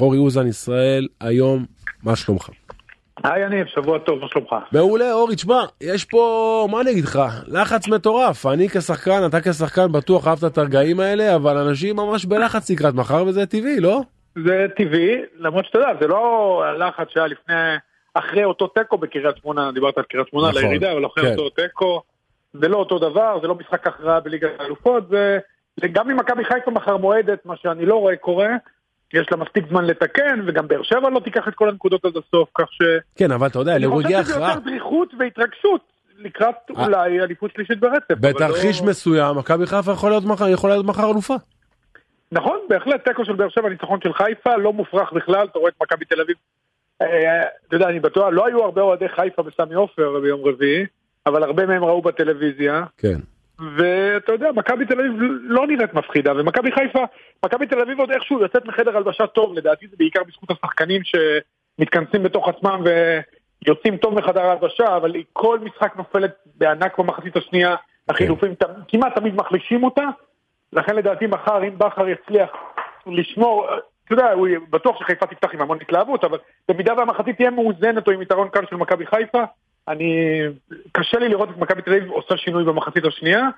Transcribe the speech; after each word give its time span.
אורי 0.00 0.18
אוזן 0.18 0.46
ישראל, 0.46 1.06
היום, 1.20 1.64
מה 2.02 2.16
שלומך? 2.16 2.50
היי 3.24 3.42
יניב, 3.42 3.66
שבוע 3.66 3.98
טוב, 3.98 4.18
מה 4.20 4.28
שלומך? 4.28 4.54
מעולה, 4.72 5.12
אורי, 5.12 5.36
תשמע, 5.36 5.64
יש 5.80 6.04
פה, 6.04 6.68
מה 6.70 6.80
אני 6.80 6.90
אגיד 6.90 7.04
לך, 7.04 7.18
לחץ 7.46 7.88
מטורף. 7.88 8.46
אני 8.46 8.68
כשחקן, 8.68 9.26
אתה 9.26 9.40
כשחקן 9.40 9.92
בטוח 9.92 10.28
אהבת 10.28 10.44
את 10.44 10.58
הרגעים 10.58 11.00
האלה, 11.00 11.34
אבל 11.34 11.56
אנשים 11.56 11.96
ממש 11.96 12.24
בלחץ 12.24 12.70
לקראת 12.70 12.94
מחר, 12.94 13.24
וזה 13.26 13.46
טבעי, 13.46 13.80
לא? 13.80 14.00
זה 14.44 14.66
טבעי, 14.76 15.16
למרות 15.38 15.64
שאתה 15.64 15.78
יודע, 15.78 15.92
זה 16.00 16.06
לא 16.06 16.62
הלחץ 16.64 17.06
שהיה 17.08 17.26
לפני, 17.26 17.54
אחרי 18.14 18.44
אותו 18.44 18.66
תיקו 18.66 18.98
בקריית 18.98 19.36
שמונה, 19.42 19.72
דיברת 19.72 19.98
על 19.98 20.04
קריית 20.04 20.28
שמונה, 20.28 20.48
נכון, 20.48 20.62
לירידה, 20.62 20.92
אבל 20.92 21.06
אחרי 21.06 21.24
כן. 21.24 21.30
אותו 21.30 21.50
תיקו, 21.50 22.02
זה 22.52 22.68
לא 22.68 22.76
אותו 22.76 22.98
דבר, 22.98 23.38
זה 23.42 23.48
לא 23.48 23.54
משחק 23.54 23.86
הכרעה 23.86 24.20
בליגת 24.20 24.50
האלופות, 24.58 25.08
זה, 25.08 25.38
זה 25.80 25.88
גם 25.88 26.10
אם 26.10 26.16
מכבי 26.16 26.44
חיפה 26.44 26.70
מחר 26.70 26.96
מועדת, 26.96 27.46
מה 27.46 27.54
שאני 27.56 27.86
לא 27.86 27.94
רואה 27.94 28.16
קורה, 28.16 28.48
יש 29.14 29.26
לה 29.30 29.36
מספיק 29.36 29.64
זמן 29.68 29.84
לתקן, 29.84 30.40
וגם 30.46 30.68
באר 30.68 30.82
שבע 30.82 31.10
לא 31.10 31.20
תיקח 31.20 31.48
את 31.48 31.54
כל 31.54 31.68
הנקודות 31.68 32.04
עד 32.04 32.16
הסוף, 32.16 32.48
כך 32.58 32.72
ש... 32.72 32.82
כן, 33.16 33.30
אבל 33.30 33.46
אתה 33.46 33.58
יודע, 33.58 33.76
אני 33.76 33.88
חושב 33.88 34.08
שזה 34.08 34.18
הכרעה, 34.18 34.48
יותר 34.48 34.70
דריכות 34.70 35.14
והתרגשות 35.18 35.80
לקראת 36.18 36.54
אה. 36.76 36.84
אולי 36.84 37.20
אליפות 37.20 37.50
שלישית 37.54 37.80
ברצף. 37.80 38.14
בתרחיש 38.20 38.80
לא- 38.80 38.86
מסוים, 38.86 39.36
מכבי 39.38 39.66
חיפה 39.66 39.92
יכולה 39.92 40.74
להיות 40.74 40.86
מחר 40.86 41.10
אלופה. 41.10 41.34
נכון, 42.32 42.58
בהחלט 42.68 43.08
תיקו 43.08 43.24
של 43.24 43.32
באר 43.32 43.48
שבע, 43.48 43.68
ניצחון 43.68 44.00
של 44.02 44.12
חיפה, 44.12 44.56
לא 44.56 44.72
מופרך 44.72 45.12
בכלל, 45.12 45.46
אתה 45.50 45.58
רואה 45.58 45.70
את 45.70 45.82
מכבי 45.82 46.04
תל 46.04 46.20
אביב. 46.20 46.36
אה, 47.02 47.42
אתה 47.68 47.76
יודע, 47.76 47.88
אני 47.88 48.00
בטוח, 48.00 48.28
לא 48.32 48.46
היו 48.46 48.64
הרבה 48.64 48.82
אוהדי 48.82 49.08
חיפה 49.08 49.42
בסמי 49.42 49.74
עופר 49.74 50.20
ביום 50.20 50.40
רביעי, 50.44 50.86
אבל 51.26 51.42
הרבה 51.42 51.66
מהם 51.66 51.84
ראו 51.84 52.02
בטלוויזיה, 52.02 52.84
כן. 52.98 53.18
ואתה 53.58 54.32
יודע, 54.32 54.48
מכבי 54.56 54.86
תל 54.86 55.00
אביב 55.00 55.12
לא 55.42 55.66
נראית 55.66 55.94
מפחידה, 55.94 56.32
ומכבי 56.36 56.72
חיפה, 56.72 57.04
מכבי 57.44 57.66
תל 57.66 57.80
אביב 57.80 58.00
עוד 58.00 58.10
איכשהו 58.10 58.40
יוצאת 58.40 58.66
מחדר 58.66 58.96
הלבשה 58.96 59.26
טוב, 59.26 59.54
לדעתי 59.54 59.86
זה 59.88 59.96
בעיקר 59.98 60.20
בזכות 60.24 60.50
השחקנים 60.50 61.02
שמתכנסים 61.04 62.22
בתוך 62.22 62.48
עצמם 62.48 62.80
ויוצאים 63.64 63.96
טוב 63.96 64.14
מחדר 64.14 64.40
ההלבשה, 64.46 64.96
אבל 64.96 65.14
היא 65.14 65.24
כל 65.32 65.58
משחק 65.58 65.96
נופלת 65.96 66.34
בענק 66.56 66.98
במחצית 66.98 67.36
השנייה, 67.36 67.74
החילופים 68.08 68.54
ת- 68.54 68.64
כמעט 68.88 69.14
תמיד 69.14 69.34
מחלישים 69.34 69.84
אותה, 69.84 70.04
לכן 70.72 70.96
לדעתי 70.96 71.26
מחר 71.26 71.62
אם 71.64 71.78
בכר 71.78 72.08
יצליח 72.08 72.50
לשמור, 73.06 73.66
אתה 74.04 74.14
יודע, 74.14 74.32
הוא 74.32 74.48
בטוח 74.70 74.98
שחיפה 75.00 75.26
תפתח 75.26 75.54
עם 75.54 75.60
המון 75.60 75.78
התלהבות, 75.80 76.24
אבל 76.24 76.38
במידה 76.68 76.94
והמחצית 76.96 77.36
תהיה 77.36 77.50
מאוזנת 77.50 78.06
או 78.06 78.12
עם 78.12 78.22
יתרון 78.22 78.48
קל 78.48 78.66
של 78.70 78.76
מכבי 78.76 79.06
חיפה, 79.06 79.44
אני, 79.88 80.40
קשה 80.92 81.18
לי 81.18 81.28
לראות 81.28 81.50
את 81.50 81.56
מכבי 81.56 81.82
תל 81.82 81.90
אביב 81.92 82.10
עושה 82.10 82.36
שינוי 82.36 82.64
במחצית 82.64 83.04
השנייה, 83.04 83.48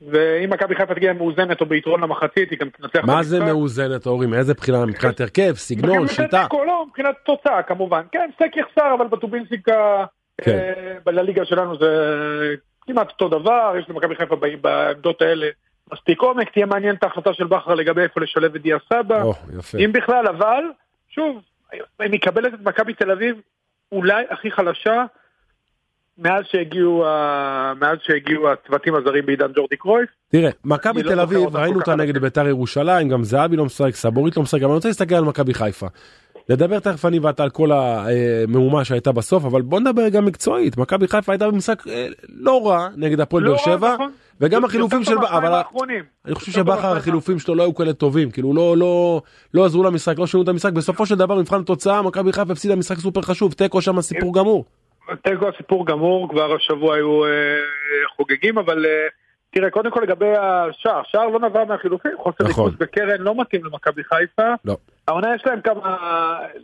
ואם 0.00 0.50
מכבי 0.50 0.74
חיפה 0.74 0.94
תגיע 0.94 1.12
מאוזנת 1.12 1.60
או 1.60 1.66
ביתרון 1.66 2.00
למחצית, 2.00 2.50
היא 2.50 2.58
גם 2.58 2.68
תנצח 2.70 3.04
מה 3.04 3.22
זה. 3.22 3.44
מאוזנת, 3.44 4.06
אורי? 4.06 4.26
מאיזה 4.26 4.54
בחינה? 4.54 4.86
מבחינת 4.86 5.20
הרכב, 5.20 5.52
סגנון, 5.54 6.08
שיטה? 6.08 6.46
לא, 6.52 6.84
מבחינת 6.88 7.14
תוצאה 7.24 7.62
כמובן. 7.62 8.02
כן, 8.12 8.30
סטייק 8.34 8.56
יחסר, 8.56 8.94
אבל 8.98 9.06
בטובינסיקה, 9.06 10.04
כן. 10.40 10.58
אה, 11.06 11.12
לליגה 11.12 11.44
שלנו 11.44 11.78
זה 11.78 11.86
כמעט 12.86 13.08
אותו 13.10 13.28
דבר, 13.28 13.74
יש 13.78 13.88
למכבי 13.88 14.16
חיפה 14.16 14.36
בעמדות 14.60 15.22
האלה 15.22 15.46
מספיק 15.92 16.20
עומק, 16.20 16.50
תהיה 16.52 16.66
מעניינת 16.66 17.02
ההחלטה 17.02 17.34
של 17.34 17.46
בכר 17.46 17.74
לגבי 17.74 18.02
איפה 18.02 18.20
לשלב 18.20 18.54
את 18.54 18.62
דיה 18.62 18.76
סבא. 18.92 19.22
אם 19.84 19.92
בכלל, 19.92 20.26
אבל, 20.26 20.64
שוב, 21.08 21.42
היא 21.72 22.10
מקבלת 22.10 22.54
את 22.54 22.60
מכבי 22.60 22.94
תל 22.94 23.10
אביב 23.10 23.40
אולי 23.92 24.24
הכי 24.30 24.50
חלשה 24.50 25.04
מאז 26.18 26.44
שהגיעו, 26.50 27.04
מאז 27.80 27.98
שהגיעו 28.02 28.48
הצוותים 28.52 28.94
הזרים 28.94 29.26
בעידן 29.26 29.52
ג'ורדי 29.56 29.76
קרויף. 29.76 30.10
תראה, 30.28 30.50
מכבי 30.64 31.02
לא 31.02 31.08
תל 31.08 31.20
זוכר 31.20 31.22
אביב, 31.22 31.56
ראינו 31.56 31.78
אותה 31.78 31.96
נגד. 31.96 32.18
ביתר 32.18 32.46
ירושלים, 32.46 33.08
גם 33.08 33.24
זהבי 33.24 33.56
לא 33.56 33.64
משחק, 33.64 33.94
סבורית 33.94 34.36
לא 34.36 34.42
משחק, 34.42 34.58
אבל 34.58 34.66
אני 34.66 34.74
רוצה 34.74 34.88
להסתכל 34.88 35.14
על 35.14 35.24
מכבי 35.24 35.54
חיפה. 35.54 35.86
נדבר 36.48 36.78
תכף 36.78 37.04
אני 37.04 37.18
ואתה 37.18 37.42
על 37.42 37.50
כל 37.50 37.70
המהומה 37.72 38.84
שהייתה 38.84 39.12
בסוף, 39.12 39.44
אבל 39.44 39.62
בוא 39.62 39.80
נדבר 39.80 40.08
גם 40.08 40.24
מקצועית. 40.24 40.76
מכבי 40.76 41.08
חיפה 41.08 41.32
הייתה 41.32 41.50
במשחק 41.50 41.88
אה, 41.88 42.06
לא 42.28 42.68
רע 42.68 42.88
נגד 42.96 43.20
הפועל 43.20 43.44
לא 43.44 43.50
באר 43.50 43.58
שבע, 43.58 43.94
נכון. 43.94 44.12
וגם 44.40 44.64
החילופים 44.64 45.04
של... 45.04 45.18
אבל. 45.18 45.62
אני 46.24 46.34
חושב 46.34 46.52
שבכר 46.52 46.96
החילופים 46.96 47.38
שלו 47.38 47.54
לא 47.54 47.62
היו 47.62 47.74
כאלה 47.74 47.92
טובים, 47.92 48.30
כאילו 48.30 48.54
לא, 48.54 48.76
לא, 48.76 49.22
לא 49.54 49.64
עזרו 49.64 49.82
למשחק, 49.82 50.18
לא 50.18 50.26
שינו 50.26 50.42
את 50.42 50.48
המשחק, 50.48 50.72
בסופו 50.72 51.06
של 51.06 51.14
דבר 51.14 51.38
מבחן 51.38 51.60
התוצאה, 51.60 52.02
מכבי 52.02 52.32
חיפה 52.32 52.52
הפסידה 52.52 52.76
משחק 52.76 52.98
סופר 52.98 53.22
חשוב, 53.22 53.52
תיקו 53.52 53.82
שם 53.82 54.00
סיפור 54.00 54.34
גמור. 54.34 54.64
תיקו 55.22 55.48
הסיפור 55.48 55.86
גמור, 55.86 56.28
כבר 56.28 56.54
השבוע 56.54 56.94
היו 56.94 57.24
אה, 57.24 57.30
חוגגים, 58.16 58.58
אבל 58.58 58.86
אה, 58.86 59.08
תראה, 59.50 59.70
קודם 59.70 59.90
כל 59.90 60.00
לגבי 60.00 60.32
השער, 60.36 61.00
השער 61.00 61.26
לא 61.26 61.40
נבע 61.40 61.64
מהחילופים, 61.64 62.12
חוסר 62.18 62.44
נכון. 62.44 62.64
ריכוז 62.64 62.78
בקרן 62.78 63.20
לא 63.20 63.40
מתאים 63.40 63.64
למכבי 63.64 64.04
חיפה. 64.04 64.54
לא. 64.64 64.76
העונה 65.08 65.34
יש 65.34 65.46
להם 65.46 65.60
כמה, 65.60 65.96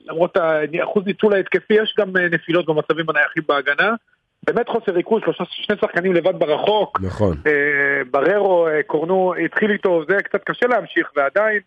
למרות 0.05 0.37
האחוז 0.37 1.07
ניצול 1.07 1.35
ההתקפי, 1.35 1.75
יש 1.75 1.95
גם 1.99 2.17
אה, 2.17 2.29
נפילות 2.29 2.67
במצבים 2.67 3.11
הנייחים 3.11 3.43
בהגנה. 3.49 3.95
באמת 4.47 4.69
חוסר 4.69 4.93
ריכוז, 4.93 5.23
שלושה, 5.25 5.45
שני 5.51 5.77
שחקנים 5.81 6.13
לבד 6.13 6.39
ברחוק. 6.39 7.01
נכון. 7.03 7.37
אה, 7.47 8.03
בררו, 8.11 8.69
אה, 8.69 8.83
קורנו, 8.83 9.35
התחיל 9.45 9.71
איתו, 9.71 10.03
זה 10.09 10.17
קצת 10.17 10.45
קשה 10.45 10.67
להמשיך, 10.67 11.13
ועדיין, 11.17 11.61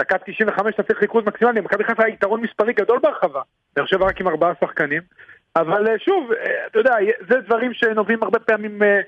דקה 0.00 0.18
95 0.18 0.74
אתה 0.74 0.82
צריך 0.82 1.02
ריכוז 1.02 1.24
מקסימלי, 1.24 1.60
מכבי 1.60 1.84
חיפה 1.84 2.04
היה 2.04 2.14
יתרון 2.14 2.40
מספרי 2.40 2.72
גדול 2.72 2.98
בהרחבה, 3.02 3.40
באר 3.76 3.86
שבע 3.86 4.06
רק 4.06 4.20
עם 4.20 4.28
ארבעה 4.28 4.52
שחקנים, 4.60 5.02
אבל 5.56 5.88
אה, 5.88 5.98
שוב, 5.98 6.32
אה, 6.32 6.66
אתה 6.66 6.78
יודע, 6.78 6.94
זה 7.28 7.40
דברים 7.40 7.74
שנובעים 7.74 8.22
הרבה 8.22 8.38
פעמים 8.38 8.82
אה, 8.82 9.00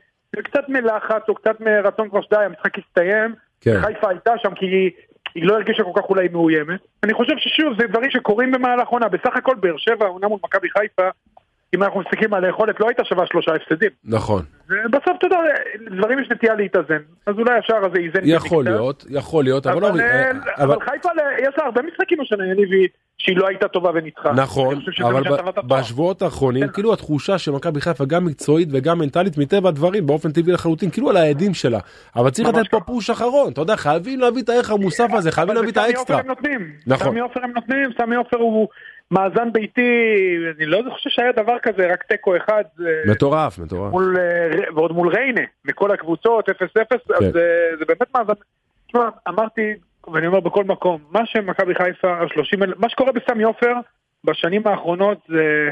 קצת 0.43 0.69
מלחץ 0.69 1.23
או 1.29 1.35
קצת 1.35 1.61
מרצון 1.61 2.09
כבר 2.09 2.23
שדי, 2.23 2.37
המשחק 2.37 2.79
הסתיים, 2.79 3.35
כן. 3.61 3.81
חיפה 3.81 4.09
הייתה 4.09 4.33
שם 4.43 4.55
כי 4.55 4.67
היא, 4.67 4.91
היא 5.35 5.45
לא 5.47 5.55
הרגישה 5.55 5.83
כל 5.83 6.01
כך 6.01 6.09
אולי 6.09 6.29
מאוימת, 6.29 6.81
אני 7.03 7.15
חושב 7.15 7.35
ששוב, 7.39 7.81
זה 7.81 7.87
דברים 7.87 8.11
שקורים 8.11 8.53
במהלך 8.53 8.89
עונה, 8.89 9.09
בסך 9.09 9.37
הכל 9.37 9.55
באר 9.55 9.77
שבע, 9.77 10.07
עונה 10.07 10.29
מול 10.29 10.39
מכבי 10.45 10.69
חיפה, 10.71 11.09
אם 11.75 11.83
אנחנו 11.83 12.01
מסתכלים 12.01 12.35
על 12.35 12.45
היכולת, 12.45 12.81
לא 12.81 12.87
הייתה 12.89 13.05
שווה 13.05 13.27
שלושה 13.27 13.53
הפסדים. 13.55 13.91
נכון. 14.05 14.43
ובסוף 14.69 15.13
אתה 15.19 15.27
יודע, 15.27 15.37
דברים 15.97 16.19
יש 16.19 16.29
נטייה 16.31 16.55
להתאזן, 16.55 16.99
אז 17.27 17.35
אולי 17.39 17.59
השער 17.59 17.85
הזה 17.87 17.99
איזן 17.99 18.21
יכול. 18.25 18.65
להיות, 18.65 19.05
יכול 19.11 19.45
להיות, 19.45 19.67
אבל 19.67 19.77
אבל, 19.77 19.89
אורי, 19.89 20.03
אה, 20.03 20.31
אה, 20.31 20.65
אבל 20.65 20.77
חיפה, 20.81 21.09
יש 21.43 21.55
לה 21.59 21.65
הרבה 21.65 21.83
משחקים 21.83 22.21
השנה, 22.21 22.47
יניב, 22.47 22.73
היא- 22.73 22.89
שהיא 23.19 23.37
לא 23.37 23.47
הייתה 23.49 23.69
טובה 23.69 23.91
וניצחה. 23.95 24.33
נכון, 24.33 24.79
אבל. 25.03 25.23
בשבועות 25.67 26.23
האחרונים, 26.23 26.67
כן. 26.67 26.73
כאילו 26.73 26.93
התחושה 26.93 27.39
שמכבי 27.39 27.81
חיפה 27.81 28.05
גם 28.05 28.25
מקצועית 28.25 28.69
וגם 28.73 28.99
מנטלית 28.99 29.39
מטבע 29.39 29.69
הדברים 29.69 30.07
באופן 30.07 30.33
טבעי 30.33 30.53
לחלוטין, 30.53 30.91
כאילו 30.91 31.11
על 31.11 31.17
האדים 31.17 31.55
שלה. 31.55 31.79
אבל 32.17 32.31
צריך 32.31 32.49
לתת 32.49 32.71
פה. 32.71 32.81
פוש 32.81 33.11
אחרון, 33.11 33.53
אתה 33.53 33.61
יודע, 33.61 33.77
חייבים 33.77 34.21
להביא 34.21 34.43
את 34.43 34.49
הערך 34.49 34.71
המוסף 34.71 35.07
הזה, 35.13 35.33
חייבים 35.33 35.57
אבל 35.57 35.67
להביא 35.67 35.73
את 35.73 35.77
האקסטרה. 35.77 36.21
נכון. 36.87 37.09
סמי 37.09 37.21
עופר 37.21 37.41
הם 37.45 37.51
נותנים, 37.55 37.91
סמי 38.03 38.17
עופר 38.17 38.37
הוא 38.37 38.69
מאזן 39.11 39.53
ביתי, 39.53 39.91
אני 40.57 40.67
לא 40.67 40.83
חושב 40.93 41.11
שהיה 41.11 41.33
דבר 41.33 41.59
כזה, 41.63 41.87
רק 41.93 42.03
תיקו 42.03 42.37
אחד. 42.37 42.63
זה- 42.77 43.03
מטורף, 43.11 43.59
מטורף. 43.59 43.91
מול, 43.93 44.17
אה, 44.19 44.75
ועוד 44.75 44.93
מול 44.93 45.09
ריינה, 45.09 45.41
מכל 45.65 45.91
הקבוצות, 45.91 46.49
0-0, 46.49 46.55
כן. 47.09 47.15
אז 47.27 47.33
זה, 47.33 47.71
זה 47.79 47.85
באמת 47.85 48.15
מאזן. 48.17 48.33
תשמע, 48.87 49.09
אמרתי, 49.29 49.75
ואני 50.13 50.27
אומר 50.27 50.41
בכל 50.41 50.65
מקום, 50.65 51.01
מה 51.11 51.27
שמכבי 51.27 51.75
חיפה, 51.75 52.17
30 52.35 52.63
אלף, 52.63 52.79
מה 52.79 52.89
שקורה 52.89 53.13
בסמי 53.13 53.43
עופר 53.43 53.75
בשנים 54.25 54.67
האחרונות 54.67 55.19
זה... 55.29 55.71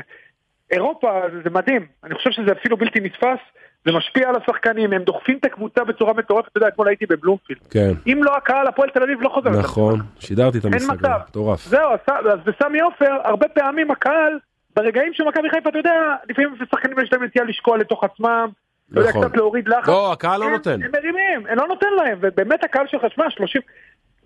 אירופה 0.72 1.20
זה, 1.32 1.38
זה 1.44 1.50
מדהים, 1.50 1.86
אני 2.04 2.14
חושב 2.14 2.30
שזה 2.30 2.52
אפילו 2.52 2.76
בלתי 2.76 3.00
נתפס, 3.00 3.38
זה 3.86 3.92
משפיע 3.92 4.28
על 4.28 4.34
השחקנים, 4.36 4.92
הם 4.92 5.02
דוחפים 5.02 5.38
את 5.38 5.44
הקבוצה 5.44 5.84
בצורה 5.84 6.12
מטורפת, 6.12 6.48
אתה 6.48 6.58
יודע, 6.58 6.68
אתמול 6.68 6.88
הייתי 6.88 7.06
בבלומפילד. 7.06 7.58
כן, 7.70 7.90
אם 8.06 8.20
לא 8.24 8.36
הקהל, 8.36 8.66
הפועל 8.66 8.90
תל 8.90 9.02
אביב 9.02 9.22
לא 9.22 9.28
חוזר. 9.28 9.50
נכון, 9.50 10.00
שידרתי 10.18 10.58
את 10.58 10.64
המשחק. 10.64 10.96
מטורף. 11.28 11.64
זהו, 11.64 11.90
אז- 11.92 12.40
בסמי 12.44 12.80
עופר, 12.80 13.16
הרבה 13.24 13.48
פעמים 13.48 13.90
הקהל, 13.90 14.38
ברגעים 14.76 15.12
שמכבי 15.14 15.50
חיפה, 15.50 15.68
אתה 15.68 15.78
יודע, 15.78 15.92
לפעמים 16.28 16.54
לשחקנים 16.60 16.98
יש 17.00 17.12
להם 17.12 17.22
נטייה 17.24 17.44
לשקול 17.44 17.80
לתוך 17.80 18.04
עצמם, 18.04 18.48
אתה 18.92 19.00
יודע, 19.00 19.10
נכון. 19.10 19.24
קצת 19.28 19.36
להוריד 19.36 19.68
לחץ. 19.68 19.88
לא, 19.88 20.12
הקהל 20.12 20.40
לא 20.40 20.50
נותן. 20.50 20.82
הם 20.82 20.90
מרימים, 20.94 21.46
הם 21.48 21.58
לא 21.58 21.66
נותן 21.68 21.86
להם, 21.96 22.18
ובאמת 22.20 22.64
הקהל 22.64 22.86
שלך, 22.86 23.02
שמע, 23.14 23.30
30, 23.30 23.62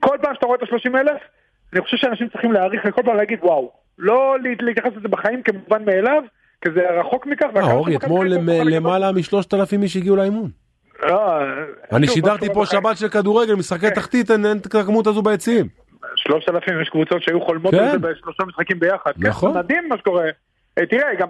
כל 0.01 0.17
פעם 0.23 0.35
שאתה 0.35 0.47
רואה 0.47 0.59
את 0.59 0.73
ה-30 0.73 0.99
אלף, 1.01 1.21
אני 1.73 1.81
חושב 1.81 1.97
שאנשים 1.97 2.29
צריכים 2.29 2.53
להעריך 2.53 2.83
וכל 2.89 3.03
פעם 3.03 3.17
להגיד 3.17 3.39
וואו. 3.43 3.71
לא 3.99 4.37
לה- 4.43 4.51
להתייחס 4.61 4.91
לזה 4.97 5.09
בחיים 5.09 5.43
כמובן 5.43 5.85
מאליו, 5.85 6.23
כי 6.61 6.71
זה 6.75 7.01
רחוק 7.01 7.27
מכך. 7.27 7.47
אה, 7.57 7.73
אורי, 7.73 7.97
אתמול. 7.97 8.29
למעלה 8.65 9.13
משלושת 9.13 9.55
אלפים 9.55 9.83
איש 9.83 9.97
הגיעו 9.97 10.17
לאימון. 10.17 10.51
לא, 11.03 11.39
אני 11.93 12.07
שוב, 12.07 12.15
שידרתי 12.15 12.47
פה 12.55 12.67
שבת 12.67 12.97
של 12.97 13.09
כדורגל, 13.09 13.55
משחקי 13.55 13.91
תחתית, 13.91 14.31
אין 14.31 14.47
את 14.61 14.75
הכמות 14.75 15.07
הזו 15.07 15.23
ביציעים. 15.23 15.69
שלושת 16.17 16.49
אלפים, 16.49 16.83
יש 16.83 16.89
קבוצות 16.89 17.23
שהיו 17.23 17.41
חולמות 17.41 17.75
כן. 17.75 17.85
על 17.85 17.91
זה 17.91 17.99
בשלושה 17.99 18.45
משחקים 18.45 18.81
ביחד. 18.81 19.11
נכון. 19.17 19.53
כן, 19.53 19.59
מדהים 19.59 19.89
מה 19.89 19.99
שקורה. 19.99 20.25
אה, 20.79 20.87
תראה, 20.87 21.15
גם 21.19 21.29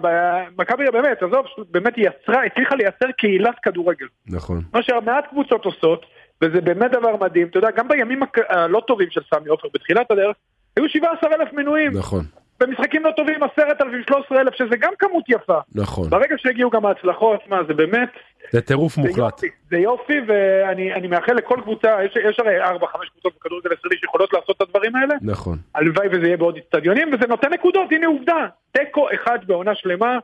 מכבי 0.57 0.83
באמת, 0.91 1.23
עזוב, 1.23 1.45
באמת 1.71 1.95
היא 1.95 2.05
יצרה, 2.07 2.45
הצליחה 2.45 2.75
לייצר 2.75 3.11
קהילת 3.17 3.55
כדורגל. 3.63 4.05
נכון. 4.27 4.61
מה 4.73 4.83
שמעט 4.83 5.25
קבוצות 5.29 5.65
עושות, 5.65 6.05
וזה 6.41 6.61
באמת 6.61 6.91
דבר 6.91 7.15
מדהים. 7.21 7.47
אתה 7.47 7.57
יודע, 7.57 7.71
גם 7.71 7.87
בימים 7.87 8.19
הלא 8.49 8.81
טובים 8.87 9.07
של 9.11 9.21
סמי 9.33 9.49
עופר 9.49 9.67
בתחילת 9.73 10.11
הדרך, 10.11 10.35
היו 10.77 10.89
17 10.89 11.29
אלף 11.35 11.53
מנויים. 11.53 11.91
נכון. 11.93 12.23
במשחקים 12.59 13.03
לא 13.03 13.11
טובים 13.15 13.43
עשרת 13.43 13.81
אלפים, 13.81 14.01
שלוש 14.09 14.25
עשרה 14.25 14.41
אלף, 14.41 14.53
שזה 14.55 14.77
גם 14.79 14.91
כמות 14.99 15.23
יפה. 15.29 15.59
נכון. 15.75 16.09
ברגע 16.09 16.35
שהגיעו 16.37 16.69
גם 16.69 16.85
ההצלחות, 16.85 17.39
מה 17.47 17.57
זה 17.67 17.73
באמת, 17.73 18.09
זה 18.51 18.61
טירוף 18.61 18.97
מוחלט. 18.97 19.17
יופי, 19.17 19.47
זה 19.69 19.77
יופי, 19.77 20.13
ואני 20.27 20.93
אני 20.93 21.07
מאחל 21.07 21.33
לכל 21.33 21.59
קבוצה, 21.63 22.03
יש, 22.05 22.17
יש 22.29 22.39
הרי 22.39 22.61
ארבע, 22.63 22.87
חמש 22.87 23.09
קבוצות 23.09 23.33
בכדורגל 23.39 23.69
הישראלי 23.71 23.97
שיכולות 23.97 24.33
לעשות 24.33 24.55
את 24.57 24.61
הדברים 24.61 24.95
האלה, 24.95 25.15
נכון. 25.21 25.57
הלוואי 25.75 26.07
וזה 26.07 26.25
יהיה 26.25 26.37
בעוד 26.37 26.57
אצטדיונים, 26.57 27.13
וזה 27.13 27.27
נותן 27.27 27.53
נקודות, 27.53 27.91
הנה 27.91 28.07
עובדה, 28.07 28.47
תיקו 28.71 29.07
אחד 29.15 29.39
בעונה 29.47 29.75
שלמה, 29.75 30.17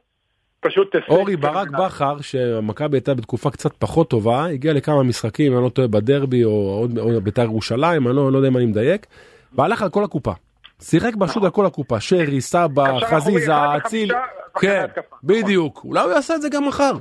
פשוט... 0.59 0.95
אורי 1.09 1.35
ברק. 1.35 1.67
בכר, 1.69 2.21
שמכבי 2.21 2.97
הייתה 2.97 3.13
בתקופה 3.13 3.51
קצת 3.51 3.73
פחות 3.79 4.09
טובה, 4.09 4.45
הגיע 4.45 4.73
לכמה 4.73 5.03
משחקים, 5.03 5.53
אני 5.53 5.63
לא 5.63 5.69
טועה 5.69 5.87
בדרבי 5.87 6.43
או 6.43 6.77
עוד 6.79 6.97
או 6.99 7.21
בית"ר 7.21 7.41
ירושלים, 7.41 8.07
אני 8.07 8.15
לא, 8.15 8.31
לא 8.31 8.37
יודע 8.37 8.47
אם 8.47 8.57
אני 8.57 8.65
מדייק, 8.65 9.05
והלך 9.53 9.81
על 9.81 9.89
כל 9.89 10.03
הקופה. 10.03 10.31
שיחק 10.81 11.11
פשוט 11.19 11.43
על 11.43 11.49
כל 11.49 11.65
הקופה, 11.65 11.99
שרי, 11.99 12.41
סבא, 12.41 12.99
חזיזה, 12.99 13.53
אציל, 13.77 14.11
כן. 14.59 14.85
בדיוק, 15.23 15.81
אולי 15.85 16.03
הוא 16.03 16.11
יעשה 16.11 16.35
את 16.35 16.41
זה 16.41 16.49
גם 16.49 16.67
מחר. 16.67 16.93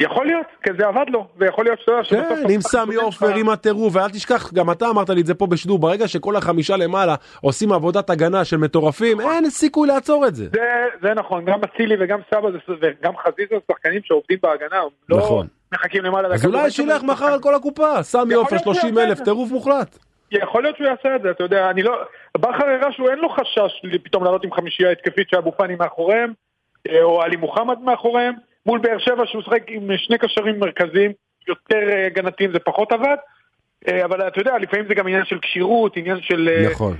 יכול 0.00 0.26
להיות, 0.26 0.46
כי 0.62 0.70
זה 0.78 0.86
עבד 0.86 1.04
לו, 1.08 1.26
ויכול 1.36 1.64
להיות 1.64 1.78
שאתה 1.80 1.92
יודע 1.92 2.04
שבסוף... 2.04 2.46
כן, 2.46 2.52
עם 2.54 2.60
סמי 2.60 2.94
עופר, 2.94 3.34
עם 3.34 3.48
הטירוף, 3.48 3.96
ואל 3.96 4.10
תשכח, 4.10 4.52
גם 4.52 4.70
אתה 4.70 4.88
אמרת 4.90 5.10
לי 5.10 5.20
את 5.20 5.26
זה 5.26 5.34
פה 5.34 5.46
בשידור, 5.46 5.78
ברגע 5.78 6.08
שכל 6.08 6.36
החמישה 6.36 6.76
למעלה 6.76 7.14
עושים 7.40 7.72
עבודת 7.72 8.10
הגנה 8.10 8.44
של 8.44 8.56
מטורפים, 8.56 9.20
אין 9.20 9.50
סיכוי 9.50 9.88
לעצור 9.88 10.26
את 10.26 10.34
זה. 10.34 10.48
זה, 11.02 11.14
נכון, 11.14 11.44
גם 11.44 11.60
אצילי 11.64 11.94
וגם 12.00 12.18
סבא 12.34 12.48
וגם 12.82 13.12
חזיזה 13.16 13.48
זה 13.50 13.56
שחקנים 13.72 14.00
שעובדים 14.04 14.38
בהגנה, 14.42 14.76
הם 14.80 14.88
לא 15.08 15.16
נכון. 15.16 15.46
מחכים 15.74 16.04
למעלה. 16.04 16.34
אז. 16.34 16.46
אולי 16.46 16.70
שילך 16.70 17.02
מחר 17.02 17.26
על 17.26 17.40
כל 17.40 17.54
הקופה, 17.54 18.02
סמי 18.02 18.34
עופר 18.34 18.56
להיות 18.56 18.62
שהוא 18.62 18.74
30 18.74 18.98
יעשה 18.98 19.10
אלף. 19.10 19.20
טירוף 19.20 19.50
מוחלט. 19.50 19.98
יכול 20.32 20.62
להיות 20.62 20.76
שהוא 20.76 20.86
יעשה 20.86 21.16
את 21.16 21.22
זה, 21.22 21.30
אתה 21.30 21.44
יודע, 21.44 21.70
אני 21.70 21.82
לא... 21.82 22.02
בכר 22.36 22.66
הראה 22.66 22.92
שהוא 22.92 23.10
אין 23.10 23.18
לו 23.18 23.28
חשש 23.28 23.82
פתאום 24.04 24.24
לעלות 24.24 24.44
עם 24.44 24.52
חמישייה 24.52 24.90
התקפית 24.90 25.28
שאבו 25.30 25.52
פאני 25.52 25.74
מאחוריהם, 25.74 26.32
אה, 26.88 27.02
או 27.02 27.22
עלי 27.22 27.36
מוחמד 27.36 27.78
מאחוריהם, 27.80 28.34
מול 28.66 28.78
באר 28.78 28.98
שבע 28.98 29.26
שהוא 29.26 29.40
משחק 29.40 29.62
עם 29.68 29.90
שני 29.96 30.18
קשרים 30.18 30.60
מרכזיים, 30.60 31.12
יותר 31.48 31.88
אה, 31.88 32.06
הגנתיים 32.06 32.52
זה 32.52 32.58
פחות 32.58 32.92
עבד, 32.92 33.16
אה, 33.88 34.04
אבל 34.04 34.28
אתה 34.28 34.40
יודע, 34.40 34.58
לפעמים 34.58 34.86
זה 34.88 34.94
גם 34.94 35.06
עניין 35.06 35.24
של 35.24 35.38
כשירות, 35.42 35.96
עניין 35.96 36.20
של 36.20 36.48
נכון. 36.70 36.96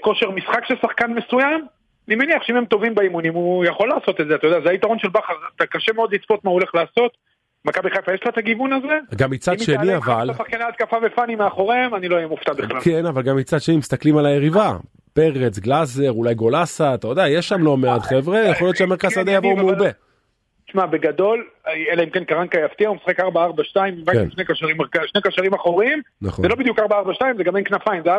כושר 0.00 0.30
משחק 0.30 0.64
של 0.64 0.74
שחקן 0.82 1.12
מסוים. 1.14 1.66
אני 2.08 2.16
מניח 2.16 2.42
שאם 2.42 2.56
הם 2.56 2.64
טובים 2.64 2.94
באימונים 2.94 3.34
הוא 3.34 3.64
יכול 3.64 3.88
לעשות 3.88 4.20
את 4.20 4.26
זה, 4.28 4.34
אתה 4.34 4.46
יודע, 4.46 4.60
זה 4.60 4.70
היתרון 4.70 4.98
של 4.98 5.08
בכר, 5.08 5.34
אתה 5.56 5.66
קשה 5.66 5.92
מאוד 5.92 6.14
לצפות 6.14 6.44
מה 6.44 6.50
הוא 6.50 6.60
הולך 6.60 6.74
לעשות. 6.74 7.16
מכבי 7.68 7.90
חיפה 7.90 8.14
יש 8.14 8.20
לה 8.24 8.30
את 8.30 8.38
הגיוון 8.38 8.72
הזה? 8.72 8.98
גם 9.16 9.30
מצד 9.30 9.52
אם 9.52 9.58
שני 9.58 9.74
היא 9.74 9.78
תעלה 9.78 9.96
אבל, 9.96 10.04
חמישה 10.04 10.34
שחקני 10.34 10.64
התקפה 10.64 10.96
ופאני 11.06 11.34
מאחוריהם, 11.34 11.94
אני 11.94 12.08
לא 12.08 12.16
אהיה 12.16 12.26
מופתע 12.26 12.52
בכלל. 12.52 12.80
כן, 12.80 13.06
אבל 13.06 13.22
גם 13.22 13.36
מצד 13.36 13.60
שני 13.60 13.76
מסתכלים 13.76 14.16
על 14.16 14.26
היריבה. 14.26 14.76
פרץ, 15.12 15.58
גלאזר, 15.58 16.10
אולי 16.10 16.34
גולסה, 16.34 16.94
אתה 16.94 17.08
יודע, 17.08 17.28
יש 17.28 17.48
שם 17.48 17.62
לא 17.62 17.76
מעט 17.76 18.02
חבר'ה, 18.02 18.38
יכול 18.38 18.66
להיות 18.66 18.76
שהמרכז 18.76 19.14
כן, 19.14 19.20
שדה 19.20 19.32
יבואו 19.32 19.56
מעובה. 19.56 19.88
תשמע, 20.68 20.86
בגדול, 20.86 21.44
אלא 21.92 22.02
אם 22.02 22.10
כן 22.10 22.24
קרנקה 22.24 22.58
יפתיע, 22.60 22.88
הוא 22.88 22.96
משחק 22.96 23.20
4-4-2, 23.20 23.24
רק 24.06 24.14
כן. 24.14 24.18
עם 24.20 24.30
שני 24.30 24.44
קשרים 24.44 24.76
שני 25.06 25.22
קשרים 25.22 25.54
אחוריים, 25.54 26.02
נכון. 26.22 26.42
זה 26.42 26.48
לא 26.48 26.54
בדיוק 26.54 26.78
4-4-2, 26.78 26.82
זה 27.36 27.44
גם 27.44 27.56
אין 27.56 27.64
כנפיים, 27.64 28.02
זה 28.04 28.16
4-2-2-2. 28.16 28.18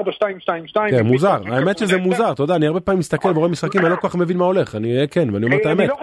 כן, 0.90 1.04
מוזר, 1.06 1.38
האמת 1.52 1.78
שזה 1.78 1.98
מוזר, 1.98 2.32
אתה 2.32 2.44
יודע, 2.44 2.56
אני 2.56 2.68
הרבה 2.68 2.80
פעמים 2.80 3.00
מסתכל 3.00 3.30
ורואה 3.36 3.50
משחקים, 3.50 3.82
אני 3.82 3.90
לא 3.90 3.96
כל 3.96 4.08
כך 4.10 4.16
מבין 4.16 4.38
מה 4.38 4.46
הולך, 4.46 4.76
אני 4.76 4.96
אהיה 4.96 5.08
כן, 5.08 5.34
ואני 5.34 5.46
אומר 5.46 5.56
את 5.58 5.66
אני 5.66 5.70
האמת. 5.72 5.90
לא 5.90 5.96